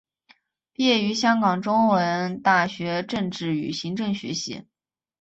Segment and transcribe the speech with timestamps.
[0.73, 4.65] 毕业于香港中文大学政治与行政学系。